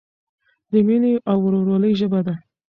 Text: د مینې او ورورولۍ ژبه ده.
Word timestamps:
د 0.71 0.73
مینې 0.87 1.13
او 1.29 1.37
ورورولۍ 1.45 1.91
ژبه 1.99 2.19
ده. 2.27 2.35